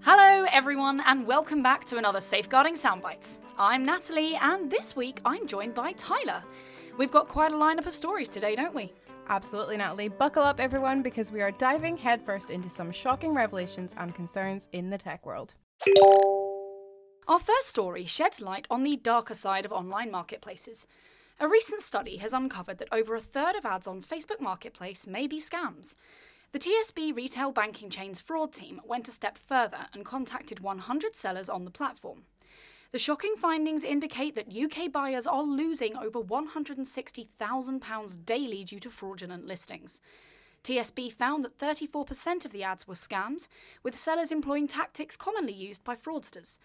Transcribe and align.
Hello, 0.00 0.46
everyone, 0.52 1.02
and 1.06 1.26
welcome 1.26 1.62
back 1.62 1.84
to 1.86 1.96
another 1.96 2.20
Safeguarding 2.20 2.74
Soundbites. 2.74 3.38
I'm 3.58 3.84
Natalie, 3.84 4.36
and 4.36 4.70
this 4.70 4.94
week 4.94 5.20
I'm 5.24 5.46
joined 5.46 5.74
by 5.74 5.92
Tyler. 5.92 6.42
We've 6.98 7.10
got 7.10 7.28
quite 7.28 7.52
a 7.52 7.56
lineup 7.56 7.86
of 7.86 7.94
stories 7.94 8.28
today, 8.28 8.54
don't 8.54 8.74
we? 8.74 8.92
Absolutely, 9.28 9.78
Natalie. 9.78 10.08
Buckle 10.08 10.42
up, 10.42 10.60
everyone, 10.60 11.02
because 11.02 11.32
we 11.32 11.40
are 11.40 11.50
diving 11.52 11.96
headfirst 11.96 12.50
into 12.50 12.68
some 12.68 12.92
shocking 12.92 13.32
revelations 13.34 13.94
and 13.98 14.14
concerns 14.14 14.68
in 14.72 14.90
the 14.90 14.98
tech 14.98 15.24
world. 15.24 15.54
Our 17.26 17.38
first 17.38 17.70
story 17.70 18.04
sheds 18.04 18.42
light 18.42 18.66
on 18.70 18.82
the 18.82 18.96
darker 18.96 19.34
side 19.34 19.64
of 19.64 19.72
online 19.72 20.10
marketplaces. 20.10 20.86
A 21.40 21.48
recent 21.48 21.80
study 21.80 22.18
has 22.18 22.34
uncovered 22.34 22.78
that 22.78 22.92
over 22.92 23.14
a 23.14 23.20
third 23.20 23.56
of 23.56 23.64
ads 23.64 23.86
on 23.86 24.02
Facebook 24.02 24.40
Marketplace 24.40 25.06
may 25.06 25.26
be 25.26 25.40
scams. 25.40 25.94
The 26.54 26.60
TSB 26.60 27.16
retail 27.16 27.50
banking 27.50 27.90
chain's 27.90 28.20
fraud 28.20 28.52
team 28.52 28.80
went 28.84 29.08
a 29.08 29.10
step 29.10 29.38
further 29.38 29.88
and 29.92 30.04
contacted 30.04 30.60
100 30.60 31.16
sellers 31.16 31.48
on 31.48 31.64
the 31.64 31.70
platform. 31.72 32.26
The 32.92 32.98
shocking 32.98 33.34
findings 33.36 33.82
indicate 33.82 34.36
that 34.36 34.56
UK 34.56 34.92
buyers 34.92 35.26
are 35.26 35.42
losing 35.42 35.96
over 35.96 36.20
£160,000 36.20 38.24
daily 38.24 38.62
due 38.62 38.78
to 38.78 38.88
fraudulent 38.88 39.48
listings. 39.48 40.00
TSB 40.62 41.10
found 41.10 41.42
that 41.42 41.58
34% 41.58 42.44
of 42.44 42.52
the 42.52 42.62
ads 42.62 42.86
were 42.86 42.94
scams, 42.94 43.48
with 43.82 43.98
sellers 43.98 44.30
employing 44.30 44.68
tactics 44.68 45.16
commonly 45.16 45.52
used 45.52 45.82
by 45.82 45.96
fraudsters. 45.96 46.60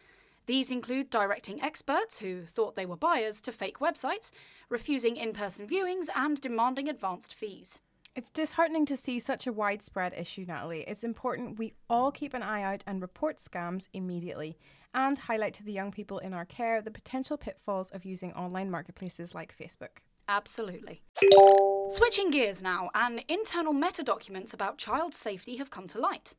These 0.46 0.70
include 0.70 1.10
directing 1.10 1.64
experts 1.64 2.20
who 2.20 2.46
thought 2.46 2.76
they 2.76 2.86
were 2.86 2.96
buyers 2.96 3.42
to 3.42 3.52
fake 3.52 3.80
websites, 3.80 4.32
refusing 4.70 5.18
in 5.18 5.34
person 5.34 5.68
viewings, 5.68 6.10
and 6.16 6.40
demanding 6.40 6.88
advanced 6.88 7.34
fees. 7.34 7.80
It's 8.16 8.32
disheartening 8.32 8.86
to 8.88 8.98
see 8.98 9.20
such 9.20 9.46
a 9.46 9.54
widespread 9.54 10.14
issue, 10.18 10.44
Natalie. 10.48 10.84
It's 10.88 11.04
important 11.04 11.60
we 11.60 11.74
all 11.90 12.12
keep 12.12 12.34
an 12.34 12.42
eye 12.42 12.64
out 12.64 12.84
and 12.88 13.02
report 13.02 13.38
scams 13.38 13.88
immediately 13.94 14.58
and 14.96 15.18
highlight 15.18 15.54
to 15.56 15.64
the 15.64 15.72
young 15.72 15.92
people 15.92 16.18
in 16.18 16.34
our 16.34 16.46
care 16.46 16.82
the 16.82 16.90
potential 16.90 17.38
pitfalls 17.38 17.92
of 17.92 18.06
using 18.06 18.34
online 18.34 18.72
marketplaces 18.72 19.36
like 19.36 19.56
Facebook. 19.56 20.02
Absolutely. 20.28 21.02
Switching 21.90 22.32
gears 22.32 22.62
now, 22.62 22.90
and 22.94 23.24
internal 23.28 23.74
meta 23.74 24.04
documents 24.04 24.54
about 24.54 24.78
child 24.78 25.14
safety 25.14 25.58
have 25.58 25.70
come 25.70 25.88
to 25.88 26.00
light. 26.00 26.34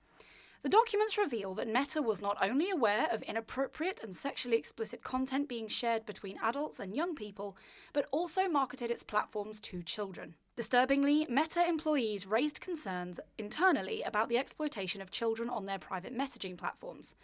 The 0.63 0.69
documents 0.69 1.17
reveal 1.17 1.55
that 1.55 1.73
Meta 1.73 2.03
was 2.03 2.21
not 2.21 2.37
only 2.43 2.69
aware 2.69 3.09
of 3.11 3.23
inappropriate 3.23 4.01
and 4.03 4.15
sexually 4.15 4.59
explicit 4.59 5.03
content 5.03 5.49
being 5.49 5.69
shared 5.69 6.05
between 6.05 6.39
adults 6.43 6.79
and 6.79 6.95
young 6.95 7.15
people, 7.15 7.57
but 7.95 8.07
also 8.11 8.47
marketed 8.47 8.91
its 8.91 9.03
platforms 9.03 9.59
to 9.61 9.83
children. 9.83 10.35
Disturbingly, 10.57 11.27
Meta 11.31 11.67
employees 11.67 12.27
raised 12.27 12.61
concerns 12.61 13.19
internally 13.39 14.03
about 14.03 14.29
the 14.29 14.37
exploitation 14.37 15.01
of 15.01 15.11
children 15.11 15.49
on 15.49 15.65
their 15.65 15.79
private 15.79 16.15
messaging 16.15 16.59
platforms. 16.59 17.15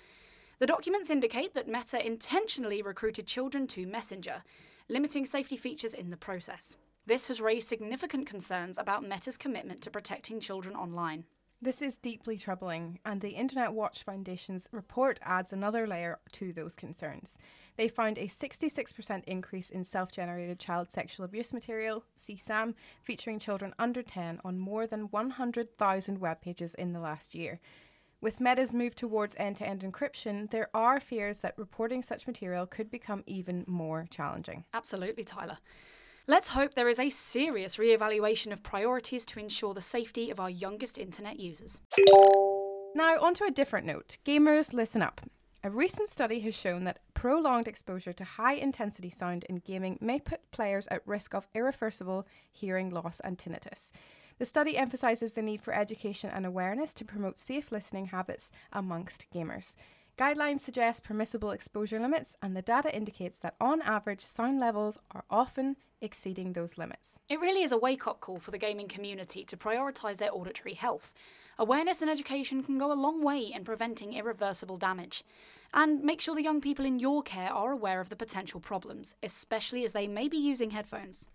The 0.59 0.67
documents 0.67 1.11
indicate 1.11 1.53
that 1.53 1.69
Meta 1.69 2.05
intentionally 2.05 2.81
recruited 2.81 3.27
children 3.27 3.67
to 3.69 3.87
Messenger, 3.87 4.45
limiting 4.89 5.27
safety 5.27 5.59
features 5.59 5.93
in 5.93 6.09
the 6.09 6.17
process. 6.17 6.79
This 7.05 7.29
has 7.29 7.43
raised 7.43 7.69
significant 7.69 8.27
concerns 8.27 8.79
about 8.79 9.07
Meta's 9.07 9.37
commitment 9.37 9.83
to 9.83 9.91
protecting 9.91 10.41
children 10.41 10.75
online. 10.75 11.25
This 11.67 11.83
is 11.83 11.97
deeply 11.97 12.39
troubling, 12.39 13.01
and 13.05 13.21
the 13.21 13.31
Internet 13.31 13.73
Watch 13.73 14.05
Foundation's 14.05 14.69
report 14.71 15.19
adds 15.21 15.53
another 15.53 15.85
layer 15.85 16.21
to 16.35 16.53
those 16.53 16.77
concerns. 16.77 17.39
They 17.75 17.89
found 17.89 18.19
a 18.19 18.29
66% 18.29 19.25
increase 19.25 19.71
in 19.71 19.83
self 19.83 20.13
generated 20.13 20.61
child 20.61 20.93
sexual 20.93 21.27
abuse 21.27 21.53
material, 21.53 22.05
CSAM, 22.17 22.75
featuring 23.03 23.41
children 23.41 23.75
under 23.81 24.01
10 24.01 24.43
on 24.45 24.61
more 24.61 24.87
than 24.87 25.11
100,000 25.11 26.21
web 26.21 26.41
pages 26.41 26.73
in 26.75 26.93
the 26.93 27.01
last 27.01 27.35
year. 27.35 27.59
With 28.21 28.41
Meta's 28.41 28.73
move 28.73 28.95
towards 28.95 29.35
end 29.37 29.57
to 29.57 29.67
end 29.67 29.81
encryption, 29.81 30.49
there 30.49 30.71
are 30.73 31.01
fears 31.01 31.39
that 31.39 31.59
reporting 31.59 32.01
such 32.01 32.29
material 32.29 32.67
could 32.67 32.93
become 32.93 33.25
even 33.27 33.65
more 33.67 34.07
challenging. 34.09 34.63
Absolutely, 34.73 35.25
Tyler. 35.25 35.59
Let's 36.29 36.49
hope 36.49 36.75
there 36.75 36.89
is 36.89 36.99
a 36.99 37.09
serious 37.09 37.79
re-evaluation 37.79 38.51
of 38.53 38.65
priorities 38.65 39.25
to 39.27 39.39
ensure 39.39 39.75
the 39.75 39.81
safety 39.81 40.29
of 40.29 40.41
our 40.41 40.51
youngest 40.51 40.99
internet 40.99 41.39
users. 41.39 41.81
Now, 42.97 43.21
onto 43.21 43.45
a 43.45 43.53
different 43.53 43.87
note. 43.87 44.19
Gamers, 44.25 44.73
listen 44.73 45.03
up. 45.03 45.21
A 45.63 45.71
recent 45.71 46.09
study 46.09 46.41
has 46.41 46.59
shown 46.59 46.83
that 46.83 46.99
prolonged 47.15 47.69
exposure 47.69 48.13
to 48.13 48.25
high 48.25 48.55
intensity 48.55 49.09
sound 49.09 49.45
in 49.45 49.59
gaming 49.59 49.99
may 50.01 50.19
put 50.19 50.51
players 50.51 50.89
at 50.89 51.07
risk 51.07 51.33
of 51.33 51.47
irreversible 51.55 52.27
hearing 52.51 52.91
loss 52.91 53.21
and 53.21 53.39
tinnitus. 53.39 53.93
The 54.41 54.47
study 54.47 54.77
emphasises 54.77 55.35
the 55.35 55.43
need 55.43 55.61
for 55.61 55.73
education 55.73 56.31
and 56.35 56.45
awareness 56.45 56.93
to 56.95 57.05
promote 57.05 57.39
safe 57.39 57.71
listening 57.71 58.07
habits 58.07 58.51
amongst 58.73 59.27
gamers. 59.33 59.77
Guidelines 60.19 60.61
suggest 60.61 61.05
permissible 61.05 61.51
exposure 61.51 62.01
limits, 62.01 62.37
and 62.41 62.57
the 62.57 62.63
data 62.63 62.95
indicates 62.95 63.37
that 63.39 63.55
on 63.61 63.83
average, 63.83 64.23
sound 64.23 64.59
levels 64.59 64.99
are 65.11 65.25
often 65.29 65.77
exceeding 66.01 66.55
those 66.55 66.79
limits. 66.79 67.19
It 67.29 67.39
really 67.39 67.63
is 67.63 67.71
a 67.71 67.77
wake 67.77 68.07
up 68.07 68.21
call 68.21 68.39
for 68.39 68.51
the 68.51 68.59
gaming 68.59 68.89
community 68.89 69.45
to 69.45 69.59
prioritise 69.59 70.17
their 70.17 70.35
auditory 70.35 70.73
health. 70.73 71.13
Awareness 71.59 72.01
and 72.01 72.11
education 72.11 72.63
can 72.63 72.79
go 72.79 72.93
a 72.93 72.95
long 72.95 73.23
way 73.23 73.53
in 73.55 73.65
preventing 73.65 74.15
irreversible 74.15 74.79
damage. 74.79 75.23
And 75.75 76.03
make 76.03 76.23
sure 76.23 76.35
the 76.35 76.43
young 76.43 76.63
people 76.63 76.87
in 76.87 76.99
your 76.99 77.23
care 77.23 77.53
are 77.53 77.73
aware 77.73 78.01
of 78.01 78.09
the 78.09 78.17
potential 78.17 78.61
problems, 78.61 79.15
especially 79.23 79.85
as 79.85 79.93
they 79.93 80.07
may 80.07 80.29
be 80.29 80.39
using 80.39 80.71
headphones. 80.71 81.29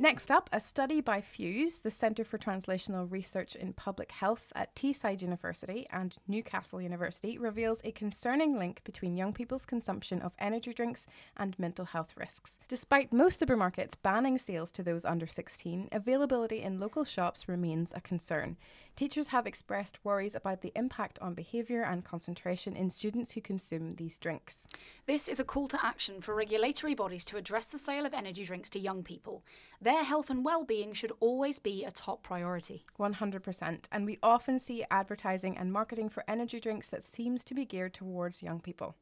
Next 0.00 0.30
up, 0.30 0.48
a 0.52 0.60
study 0.60 1.00
by 1.00 1.20
Fuse, 1.20 1.80
the 1.80 1.90
Centre 1.90 2.22
for 2.22 2.38
Translational 2.38 3.10
Research 3.10 3.56
in 3.56 3.72
Public 3.72 4.12
Health 4.12 4.52
at 4.54 4.72
Teesside 4.76 5.22
University 5.22 5.88
and 5.90 6.16
Newcastle 6.28 6.80
University, 6.80 7.36
reveals 7.36 7.80
a 7.82 7.90
concerning 7.90 8.56
link 8.56 8.80
between 8.84 9.16
young 9.16 9.32
people's 9.32 9.66
consumption 9.66 10.22
of 10.22 10.36
energy 10.38 10.72
drinks 10.72 11.08
and 11.36 11.58
mental 11.58 11.84
health 11.84 12.14
risks. 12.16 12.60
Despite 12.68 13.12
most 13.12 13.40
supermarkets 13.40 13.94
banning 14.00 14.38
sales 14.38 14.70
to 14.70 14.84
those 14.84 15.04
under 15.04 15.26
16, 15.26 15.88
availability 15.90 16.62
in 16.62 16.78
local 16.78 17.02
shops 17.02 17.48
remains 17.48 17.92
a 17.92 18.00
concern. 18.00 18.56
Teachers 18.94 19.28
have 19.28 19.46
expressed 19.46 20.04
worries 20.04 20.34
about 20.34 20.60
the 20.60 20.72
impact 20.74 21.18
on 21.20 21.34
behaviour 21.34 21.82
and 21.82 22.04
concentration 22.04 22.76
in 22.76 22.90
students 22.90 23.32
who 23.32 23.40
consume 23.40 23.94
these 23.94 24.18
drinks. 24.18 24.68
This 25.06 25.28
is 25.28 25.40
a 25.40 25.44
call 25.44 25.68
to 25.68 25.84
action 25.84 26.20
for 26.20 26.34
regulatory 26.34 26.94
bodies 26.94 27.24
to 27.26 27.36
address 27.36 27.66
the 27.66 27.78
sale 27.78 28.06
of 28.06 28.14
energy 28.14 28.44
drinks 28.44 28.70
to 28.70 28.78
young 28.78 29.02
people. 29.02 29.44
Their 29.88 30.04
health 30.04 30.28
and 30.28 30.44
well-being 30.44 30.92
should 30.92 31.12
always 31.18 31.58
be 31.58 31.82
a 31.82 31.90
top 31.90 32.22
priority. 32.22 32.84
100%. 33.00 33.86
And 33.90 34.04
we 34.04 34.18
often 34.22 34.58
see 34.58 34.84
advertising 34.90 35.56
and 35.56 35.72
marketing 35.72 36.10
for 36.10 36.22
energy 36.28 36.60
drinks 36.60 36.88
that 36.88 37.06
seems 37.06 37.42
to 37.44 37.54
be 37.54 37.64
geared 37.64 37.94
towards 37.94 38.42
young 38.42 38.60
people. 38.60 38.96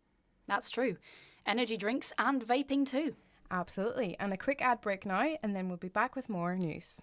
That's 0.46 0.70
true. 0.70 0.96
Energy 1.44 1.76
drinks 1.76 2.12
and 2.20 2.40
vaping 2.40 2.86
too. 2.86 3.16
Absolutely. 3.50 4.16
And 4.20 4.32
a 4.32 4.36
quick 4.36 4.62
ad 4.62 4.80
break 4.80 5.04
now, 5.04 5.34
and 5.42 5.56
then 5.56 5.66
we'll 5.66 5.76
be 5.76 5.88
back 5.88 6.14
with 6.14 6.28
more 6.28 6.54
news. 6.54 7.00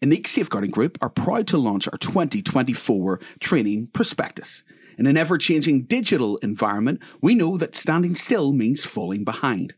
Ineqe 0.00 0.28
Safeguarding 0.28 0.70
Group 0.70 0.96
are 1.02 1.10
proud 1.10 1.48
to 1.48 1.58
launch 1.58 1.88
our 1.88 1.98
2024 1.98 3.18
training 3.40 3.88
prospectus. 3.88 4.62
In 4.96 5.08
an 5.08 5.16
ever 5.16 5.38
changing 5.38 5.86
digital 5.86 6.36
environment, 6.36 7.02
we 7.20 7.34
know 7.34 7.56
that 7.56 7.74
standing 7.74 8.14
still 8.14 8.52
means 8.52 8.84
falling 8.84 9.24
behind. 9.24 9.74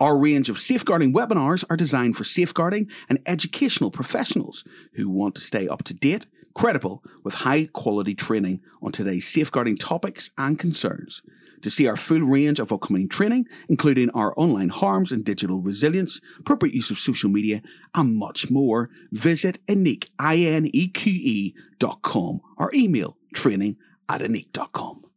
Our 0.00 0.16
range 0.16 0.48
of 0.48 0.60
safeguarding 0.60 1.12
webinars 1.12 1.64
are 1.68 1.76
designed 1.76 2.16
for 2.16 2.22
safeguarding 2.22 2.88
and 3.08 3.18
educational 3.26 3.90
professionals 3.90 4.62
who 4.92 5.08
want 5.08 5.34
to 5.34 5.40
stay 5.40 5.66
up 5.66 5.82
to 5.84 5.94
date, 5.94 6.26
credible, 6.54 7.02
with 7.24 7.34
high 7.34 7.66
quality 7.72 8.14
training 8.14 8.60
on 8.80 8.92
today's 8.92 9.26
safeguarding 9.26 9.76
topics 9.76 10.30
and 10.38 10.56
concerns. 10.56 11.22
To 11.62 11.70
see 11.70 11.88
our 11.88 11.96
full 11.96 12.20
range 12.20 12.60
of 12.60 12.72
upcoming 12.72 13.08
training, 13.08 13.48
including 13.68 14.10
our 14.10 14.32
online 14.36 14.68
harms 14.68 15.10
and 15.10 15.24
digital 15.24 15.58
resilience, 15.60 16.20
appropriate 16.38 16.76
use 16.76 16.92
of 16.92 17.00
social 17.00 17.28
media, 17.28 17.60
and 17.92 18.14
much 18.16 18.48
more, 18.48 18.90
visit 19.10 19.58
Ineqe, 19.66 20.08
I-N-E-Q-E 20.20 21.54
dot 21.80 22.02
com 22.02 22.40
or 22.56 22.70
email 22.72 23.16
training 23.34 23.76
at 24.08 24.20
ineqe.com. 24.20 25.07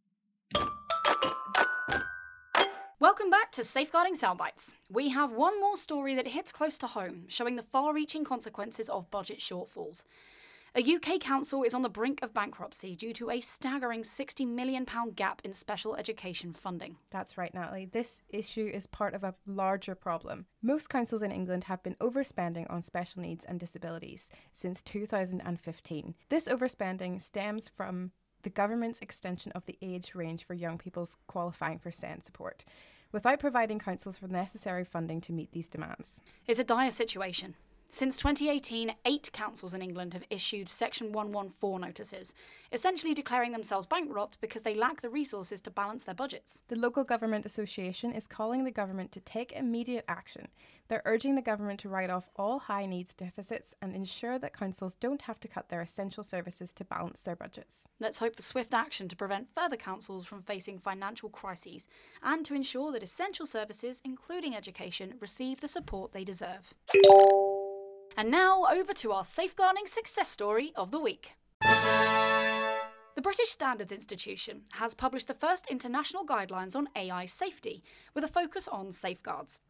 Welcome 3.12 3.28
back 3.28 3.52
to 3.52 3.60
Safeguarding 3.62 4.14
Soundbites. 4.14 4.72
We 4.90 5.10
have 5.10 5.32
one 5.32 5.60
more 5.60 5.76
story 5.76 6.14
that 6.14 6.28
hits 6.28 6.50
close 6.50 6.78
to 6.78 6.86
home, 6.86 7.24
showing 7.28 7.56
the 7.56 7.62
far 7.62 7.92
reaching 7.92 8.24
consequences 8.24 8.88
of 8.88 9.10
budget 9.10 9.38
shortfalls. 9.38 10.02
A 10.74 10.94
UK 10.94 11.20
council 11.20 11.62
is 11.62 11.74
on 11.74 11.82
the 11.82 11.90
brink 11.90 12.22
of 12.22 12.32
bankruptcy 12.32 12.96
due 12.96 13.12
to 13.12 13.28
a 13.28 13.42
staggering 13.42 14.00
£60 14.00 14.48
million 14.48 14.86
gap 15.14 15.42
in 15.44 15.52
special 15.52 15.94
education 15.94 16.54
funding. 16.54 16.96
That's 17.10 17.36
right, 17.36 17.52
Natalie. 17.52 17.84
This 17.84 18.22
issue 18.30 18.70
is 18.72 18.86
part 18.86 19.12
of 19.12 19.24
a 19.24 19.34
larger 19.46 19.94
problem. 19.94 20.46
Most 20.62 20.88
councils 20.88 21.20
in 21.20 21.32
England 21.32 21.64
have 21.64 21.82
been 21.82 21.96
overspending 21.96 22.64
on 22.70 22.80
special 22.80 23.20
needs 23.20 23.44
and 23.44 23.60
disabilities 23.60 24.30
since 24.52 24.80
2015. 24.80 26.14
This 26.30 26.48
overspending 26.48 27.20
stems 27.20 27.68
from 27.68 28.12
the 28.42 28.50
government's 28.50 29.00
extension 29.00 29.52
of 29.52 29.66
the 29.66 29.78
age 29.82 30.14
range 30.14 30.44
for 30.44 30.54
young 30.54 30.78
people's 30.78 31.16
qualifying 31.26 31.78
for 31.78 31.90
SEND 31.90 32.24
support, 32.24 32.64
without 33.12 33.38
providing 33.38 33.78
councils 33.78 34.20
with 34.20 34.30
the 34.30 34.36
necessary 34.36 34.84
funding 34.84 35.20
to 35.20 35.32
meet 35.32 35.52
these 35.52 35.68
demands. 35.68 36.20
It's 36.46 36.58
a 36.58 36.64
dire 36.64 36.90
situation. 36.90 37.54
Since 37.94 38.16
2018, 38.16 38.94
eight 39.04 39.30
councils 39.34 39.74
in 39.74 39.82
England 39.82 40.14
have 40.14 40.24
issued 40.30 40.66
Section 40.66 41.12
114 41.12 41.78
notices, 41.78 42.32
essentially 42.72 43.12
declaring 43.12 43.52
themselves 43.52 43.86
bankrupt 43.86 44.40
because 44.40 44.62
they 44.62 44.74
lack 44.74 45.02
the 45.02 45.10
resources 45.10 45.60
to 45.60 45.70
balance 45.70 46.04
their 46.04 46.14
budgets. 46.14 46.62
The 46.68 46.76
Local 46.76 47.04
Government 47.04 47.44
Association 47.44 48.12
is 48.12 48.26
calling 48.26 48.64
the 48.64 48.70
government 48.70 49.12
to 49.12 49.20
take 49.20 49.52
immediate 49.52 50.06
action. 50.08 50.48
They're 50.88 51.02
urging 51.04 51.34
the 51.34 51.42
government 51.42 51.80
to 51.80 51.90
write 51.90 52.08
off 52.08 52.30
all 52.34 52.60
high 52.60 52.86
needs 52.86 53.12
deficits 53.12 53.74
and 53.82 53.94
ensure 53.94 54.38
that 54.38 54.56
councils 54.56 54.94
don't 54.94 55.20
have 55.22 55.38
to 55.40 55.48
cut 55.48 55.68
their 55.68 55.82
essential 55.82 56.24
services 56.24 56.72
to 56.72 56.86
balance 56.86 57.20
their 57.20 57.36
budgets. 57.36 57.86
Let's 58.00 58.18
hope 58.18 58.36
for 58.36 58.42
swift 58.42 58.72
action 58.72 59.06
to 59.08 59.16
prevent 59.16 59.48
further 59.54 59.76
councils 59.76 60.24
from 60.24 60.40
facing 60.40 60.78
financial 60.78 61.28
crises 61.28 61.86
and 62.22 62.42
to 62.46 62.54
ensure 62.54 62.90
that 62.92 63.02
essential 63.02 63.44
services, 63.44 64.00
including 64.02 64.56
education, 64.56 65.16
receive 65.20 65.60
the 65.60 65.68
support 65.68 66.12
they 66.12 66.24
deserve. 66.24 66.72
And 68.16 68.30
now 68.30 68.66
over 68.70 68.92
to 68.92 69.12
our 69.12 69.24
safeguarding 69.24 69.86
success 69.86 70.28
story 70.28 70.72
of 70.76 70.90
the 70.90 70.98
week. 70.98 71.32
The 71.62 73.22
British 73.22 73.50
Standards 73.50 73.92
Institution 73.92 74.62
has 74.72 74.94
published 74.94 75.28
the 75.28 75.34
first 75.34 75.66
international 75.68 76.26
guidelines 76.26 76.74
on 76.74 76.88
AI 76.96 77.26
safety, 77.26 77.82
with 78.14 78.24
a 78.24 78.28
focus 78.28 78.68
on 78.68 78.90
safeguards. 78.90 79.60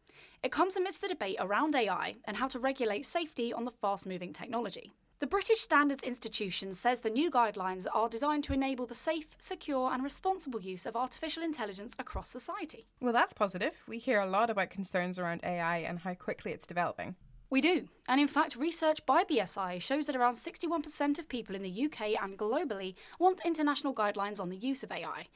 It 0.41 0.51
comes 0.51 0.75
amidst 0.75 1.01
the 1.01 1.07
debate 1.07 1.37
around 1.39 1.75
AI 1.75 2.15
and 2.25 2.37
how 2.37 2.47
to 2.49 2.59
regulate 2.59 3.05
safety 3.05 3.53
on 3.53 3.65
the 3.65 3.71
fast 3.71 4.05
moving 4.05 4.33
technology. 4.33 4.93
The 5.19 5.27
British 5.27 5.61
Standards 5.61 6.03
Institution 6.03 6.73
says 6.73 6.99
the 6.99 7.09
new 7.09 7.31
guidelines 7.31 7.85
are 7.93 8.09
designed 8.09 8.43
to 8.45 8.53
enable 8.53 8.85
the 8.85 8.95
safe, 8.95 9.27
secure, 9.39 9.91
and 9.93 10.03
responsible 10.03 10.61
use 10.61 10.85
of 10.85 10.97
artificial 10.97 11.43
intelligence 11.43 11.95
across 11.97 12.29
society. 12.29 12.87
Well, 12.99 13.13
that's 13.13 13.33
positive. 13.33 13.73
We 13.87 13.99
hear 13.99 14.19
a 14.19 14.25
lot 14.25 14.49
about 14.49 14.69
concerns 14.69 15.17
around 15.17 15.41
AI 15.43 15.77
and 15.77 15.99
how 15.99 16.13
quickly 16.13 16.51
it's 16.51 16.67
developing. 16.67 17.15
We 17.53 17.61
do. 17.61 17.87
And 18.09 18.19
in 18.19 18.27
fact, 18.27 18.55
research 18.55 19.05
by 19.05 19.23
BSI 19.23 19.79
shows 19.79 20.07
that 20.07 20.15
around 20.15 20.33
61% 20.33 21.19
of 21.19 21.29
people 21.29 21.55
in 21.55 21.61
the 21.61 21.85
UK 21.85 22.19
and 22.19 22.35
globally 22.35 22.95
want 23.19 23.45
international 23.45 23.93
guidelines 23.93 24.39
on 24.39 24.49
the 24.49 24.57
use 24.57 24.81
of 24.81 24.91
AI. 24.91 25.27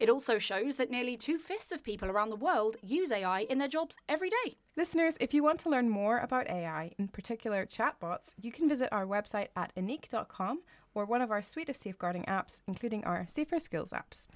It 0.00 0.08
also 0.08 0.38
shows 0.38 0.76
that 0.76 0.90
nearly 0.90 1.18
two 1.18 1.36
fifths 1.36 1.72
of 1.72 1.84
people 1.84 2.08
around 2.08 2.30
the 2.30 2.36
world 2.36 2.78
use 2.82 3.12
AI 3.12 3.40
in 3.40 3.58
their 3.58 3.68
jobs 3.68 3.98
every 4.08 4.30
day. 4.30 4.56
Listeners, 4.74 5.18
if 5.20 5.34
you 5.34 5.42
want 5.42 5.60
to 5.60 5.68
learn 5.68 5.90
more 5.90 6.16
about 6.20 6.48
AI, 6.48 6.92
in 6.98 7.08
particular 7.08 7.66
chatbots, 7.66 8.34
you 8.40 8.50
can 8.50 8.70
visit 8.70 8.88
our 8.90 9.04
website 9.04 9.48
at 9.54 9.74
ineqe.com 9.76 10.62
or 10.94 11.04
one 11.04 11.20
of 11.20 11.30
our 11.30 11.42
suite 11.42 11.68
of 11.68 11.76
safeguarding 11.76 12.24
apps, 12.24 12.62
including 12.66 13.04
our 13.04 13.26
Safer 13.28 13.60
Skills 13.60 13.90
apps. 13.90 14.28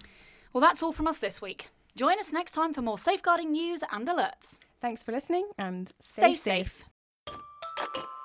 Well, 0.53 0.61
that's 0.61 0.83
all 0.83 0.93
from 0.93 1.07
us 1.07 1.17
this 1.17 1.41
week. 1.41 1.71
Join 1.97 2.19
us 2.19 2.35
next 2.35 2.53
time 2.53 2.75
for 2.75 2.83
more 2.83 2.99
safeguarding 2.99 3.51
news 3.51 3.83
and 3.91 4.07
alerts. 4.07 4.59
Thanks 4.83 5.03
for 5.03 5.13
listening 5.13 5.49
and 5.57 5.91
stay, 6.01 6.35
stay 6.35 6.35
safe. 6.35 6.67
safe 6.81 6.90
you 7.81 8.20